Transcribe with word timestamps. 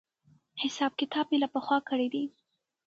حساب 0.61 0.91
کتاب 1.01 1.25
مې 1.31 1.37
له 1.43 1.47
پخوا 1.53 1.77
کړی 1.89 2.07
دی. 2.13 2.25